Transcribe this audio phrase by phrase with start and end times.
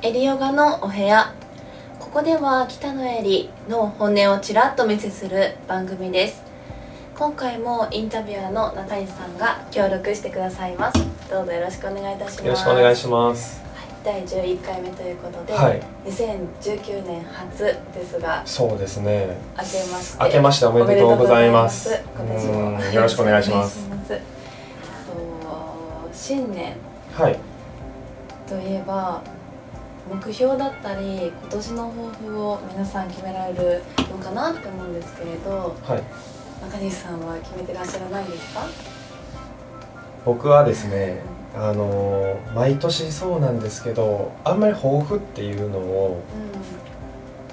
[0.00, 1.34] エリヨガのお部屋。
[1.98, 6.44] ここでは北野エリの本音をちらっと見せする番組です。
[7.16, 10.98] 今回もインタビュアーの中西さんが協力してくださいます。
[11.28, 12.44] どうぞよろしくお願いいたします。
[12.44, 13.60] よろしくお願いします。
[14.04, 15.82] 第11回目ということで、はい。
[16.06, 19.36] 2019年初ですがそうですね。
[19.56, 20.24] 明けまして。
[20.24, 22.00] 明けましておめでとうございます。
[22.16, 22.92] 今年もうん。
[22.92, 23.88] よろしくお願いします。
[26.12, 26.76] 新年。
[27.14, 27.38] はい。
[28.48, 29.20] といえば
[30.10, 36.02] 目標だったり今年の抱負を皆さん決められるのかなって思うんですけれどはい。
[36.64, 38.60] 中西さんは決めてらっしゃらないですか？
[40.24, 41.20] 僕はですね
[41.54, 46.20] あのー毎年そうなんですけどあんまり抱負っていうのを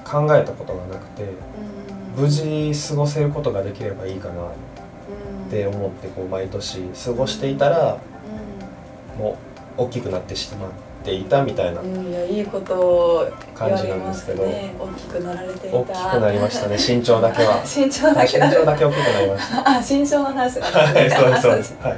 [0.06, 1.34] う考えたことがなくてんうん。
[2.24, 4.36] 無事過ごせることができればいいかなっ
[5.44, 5.50] うん。
[5.50, 7.98] て思ってこう毎年過ごしていたら
[9.18, 9.38] も
[9.78, 10.76] う大きくなってしまって
[11.14, 14.46] いたみたいないやいいこと感じなんですすけど。
[14.46, 15.78] ね大きくなられていた。
[15.78, 17.62] 大きくなりましたね身長だけは。
[17.66, 18.38] 身長だけ。
[18.40, 19.70] 身長だけ大きくなりました。
[19.70, 20.66] あ身長の話が。
[20.66, 21.78] はいそうですそうです。
[21.82, 21.98] はい。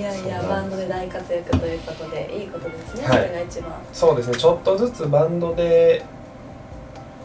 [0.00, 3.18] いやいやバンドで大活躍ということでいいことですね、はい。
[3.18, 3.72] それが一番。
[3.92, 6.02] そうですねちょっとずつバンドで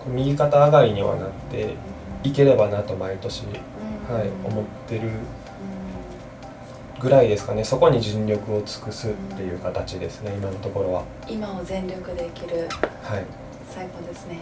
[0.07, 1.75] 右肩上がりにはなって
[2.23, 4.15] いければなと毎年、うん。
[4.15, 5.11] はい、思ってるう
[7.03, 7.65] ぐらいですかね。
[7.65, 10.33] そこに尽力を尽くすっていう形ですね。
[10.37, 11.01] 今のところは。
[11.01, 12.69] ん今を全力で生きる
[13.03, 13.25] はい。
[13.69, 14.39] 最高ですね。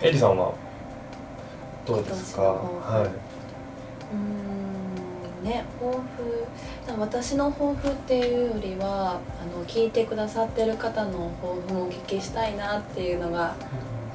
[0.00, 0.54] エリさんは？
[1.86, 2.42] どうですか？
[2.42, 3.02] は
[4.12, 5.50] うーん。
[5.50, 6.00] ね抱負。
[6.98, 13.54] 私の抱負っていうよりはあの聞いてくださってる方の抱負もお聞きしたいなっていうのが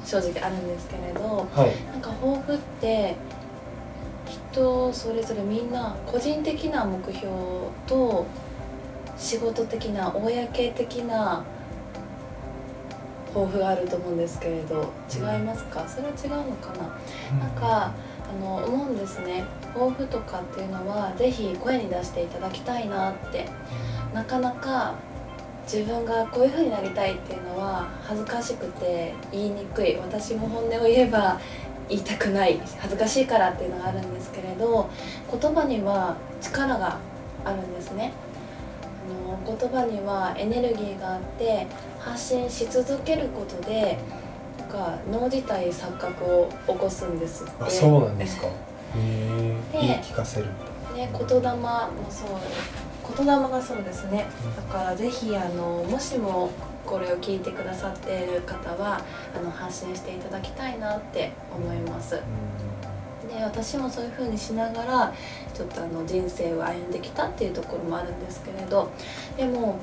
[0.04, 1.70] 正直あるんですけれどいはい。
[1.92, 3.14] なんか抱負って
[4.28, 7.28] 人それぞれみんな個人的な目標
[7.86, 8.26] と
[9.16, 11.42] 仕事的な公的な
[13.34, 15.86] 抱負があると思うんですけれど違いますか？
[15.88, 17.38] それは違うのかな？
[17.38, 17.92] なんか
[18.28, 19.44] あの思うんですね。
[19.74, 23.48] 抱負とかっていうのはぜひ声に出していただきたいなって。
[24.14, 24.94] なかなか
[25.70, 29.96] 自分がこういう風になりたいっていうのは恥ずかしくて言いにくい。
[29.96, 31.38] 私も本音を言えば
[31.88, 34.90] 言いたくない恥ずかしいからっていうのがあるんですけれど
[35.30, 36.98] 言葉には力が
[37.44, 38.12] あるんですね。
[38.82, 41.66] あの言葉にはエネルギーがあって
[41.98, 43.98] 発信し続けることで
[44.58, 47.52] なんか脳自体錯覚を起こすんですって。
[47.60, 48.46] あそうなんですか。
[48.48, 48.52] へ
[48.96, 50.46] えで言い聞かせる
[50.94, 52.28] みね、言霊もそう
[53.16, 54.26] 言霊がそうですね。
[54.56, 56.50] だからぜひあのもしも
[56.88, 59.02] これを聞いてくださっている方は
[59.36, 62.14] あの発信していただきたいなって思います。
[63.28, 65.12] で私もそういう風にしながら
[65.52, 68.90] ちょっとあの人生を歩んできたっていうところもあるんですけれど
[69.36, 69.76] でも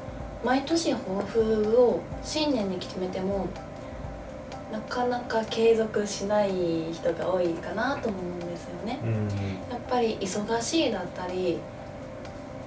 [0.43, 3.47] 毎年抱負を新年に決めても
[4.71, 8.99] なかなか継続しない人が多いかなと思うんですよね。
[9.69, 11.59] やっぱり忙しいだったり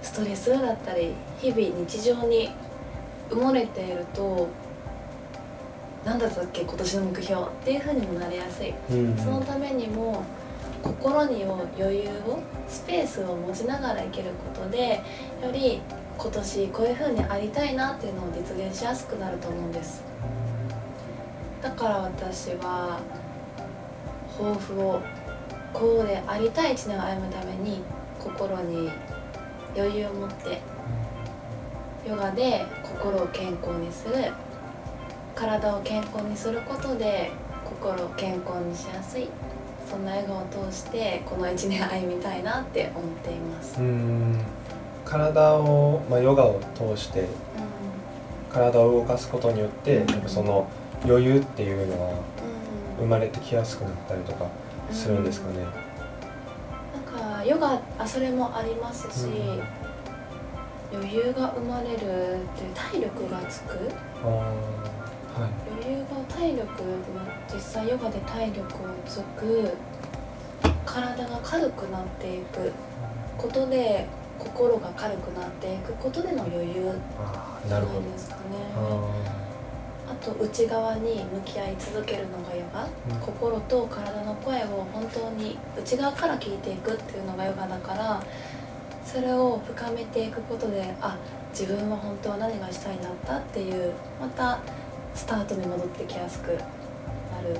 [0.00, 2.50] ストレスだったり日々日常に
[3.30, 4.48] 埋もれていると
[6.04, 8.72] 何だったっけ今年の目標っていう風にもなりやすい。
[8.90, 10.22] うんそのためにも
[10.82, 12.38] 心に余裕を
[12.68, 15.02] スペースを持ちながら生きることで
[15.42, 15.80] より
[16.16, 20.02] 今年こういう風にありたいなっていうのを実現しやすくなると思うんです。
[21.60, 23.00] だから私は
[24.38, 25.00] 抱負を
[25.72, 27.82] こうでありたい一年を歩むために
[28.18, 28.90] 心に
[29.76, 30.60] 余裕を持って
[32.08, 34.32] ヨガで心を健康にする。
[35.34, 37.30] 体を健康にすることで
[37.64, 39.28] 心を健康にしやすい。
[39.88, 44.38] そんな笑顔を通してこの一年歩みたいなって思っています、うん。
[45.04, 47.26] 体を、まあ、ヨガを通して
[48.52, 50.68] 体を動かすことによってやっぱその
[51.04, 53.04] 余裕っていうのはうん。
[53.04, 54.46] 生まれてきやすくなったりとか
[54.90, 55.60] するんですかね。
[55.60, 59.28] なんかヨガあそれもありますし、
[60.92, 63.76] 余裕が生まれるっていう体力がつく？
[64.24, 64.54] は
[65.36, 65.70] い。
[65.84, 66.66] 余裕が体力
[67.52, 68.66] 実際ヨガで体力を
[69.06, 69.74] つく。
[70.84, 72.72] 体が軽くなっていく。
[73.36, 74.06] ことで
[74.38, 76.74] 心が軽くなっていくことでの余裕
[77.66, 78.40] じゃないですかね。
[78.74, 79.10] あ
[80.10, 83.20] あと内側に向き合い続けるのがヨガ、うん。
[83.20, 88.22] 心と体の声を本当に内側から聞いていくっていうのがヨガだから
[89.10, 91.16] それを深めていくことであ
[91.58, 94.60] 自分は本当は何がしたいんだったっていうまた
[95.14, 96.52] スタートに戻ってきやすくな
[97.42, 97.58] る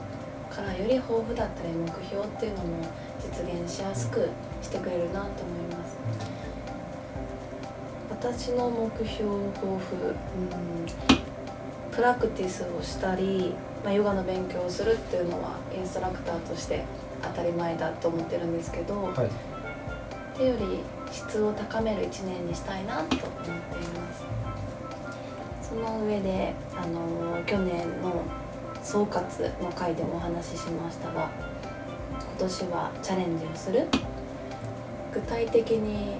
[0.50, 2.84] からより豊富だったり目標っていうのも
[3.18, 4.28] 実現しやすく
[4.60, 5.96] してくれるなと思います。
[8.10, 10.86] 私の目標抱負、うん、
[11.90, 13.54] ププラクティスをしたり、
[13.84, 16.84] まあ、ヨガの勉強をするっていうのはインストラクターとして
[17.22, 19.26] 当たり前だと思ってるんですけど、はい。
[19.26, 19.30] っ
[20.36, 20.80] ていうより
[21.12, 23.54] 質を高める1年にしたいなと思ってい
[23.88, 24.24] ます。
[25.68, 28.22] その上であの去年の
[28.82, 31.30] 総括の回でもお話ししましたが
[32.38, 33.86] 今年はチャレンジをする。
[35.12, 36.16] 具体的に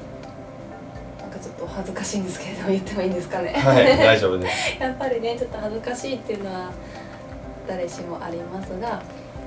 [1.20, 4.76] なんかちょっと恥ずかしいんですけれど言ってもいいんですかね、はい大丈夫です。
[4.80, 6.70] やっぱりねちょっと恥ずかしいっていうのは
[7.66, 9.02] 誰しもありますが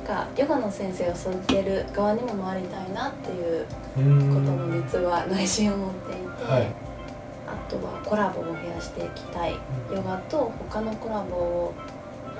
[0.08, 6.68] がヨガの先生を育てる側にも回りたいなっていううこともん実は内心を持っていて、はい。
[7.48, 9.56] あとはコラボを増やしていきたい。
[9.94, 11.74] ヨガと他のコラボを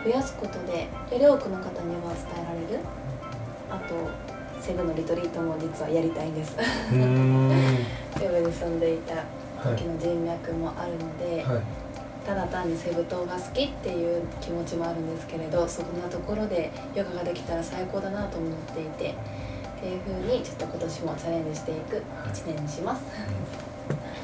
[0.04, 2.80] 増やすことでより多くの方にヨガを伝えられる。
[3.70, 3.96] あと
[4.62, 6.56] セブのリトリートも実はやりたいんです。
[8.20, 11.62] セブに住んでいたはい時の人脈もあるので、はい
[12.26, 19.16] ただ単にセブ島が好きっていう気持ちもあるんですけれどそんなところでヨガができたら最高だなと思っていて
[19.82, 22.02] っていう風にちょっと今年もチャレンジしていく1
[22.54, 23.02] 年にします。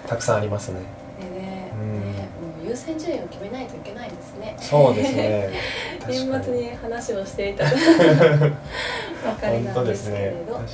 [0.08, 0.82] たくさんありますね。
[1.20, 1.94] で ねうん。
[2.14, 4.56] ねもう優先順位を決めないといけないですね。
[4.60, 5.50] そうですね。
[6.08, 10.64] 年末に話をしていたばかりなんですすけれど、はい。
[10.64, 10.70] ね、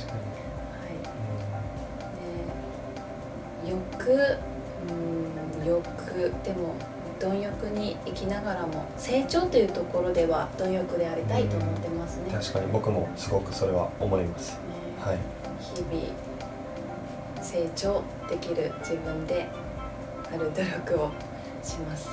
[3.66, 4.38] 欲
[4.90, 6.32] うん欲。
[6.44, 6.74] でも
[7.24, 12.24] 貪欲に生きながらも成長というところでは貪欲でありたいと思ってますね。
[12.26, 14.58] うん確かに僕もすごくそれは思いますね
[15.00, 15.18] はい
[15.60, 19.46] 日々成長できる自分で
[20.32, 21.10] ある努力を
[21.62, 22.08] します。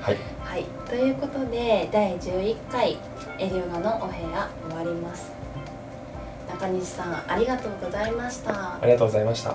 [0.00, 2.98] はい はい、ということで第11回
[3.38, 5.30] エリオガのお部屋終わります。
[6.48, 8.78] 中西さんありがとうございましたあ。
[8.82, 9.54] りがとうございました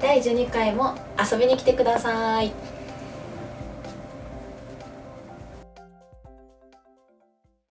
[0.00, 2.52] 第12回も遊びに来てください。